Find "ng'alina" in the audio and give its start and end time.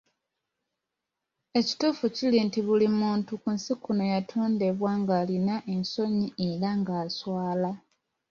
5.01-5.55